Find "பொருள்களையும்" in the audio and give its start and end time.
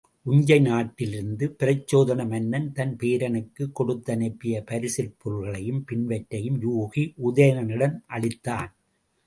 5.17-5.85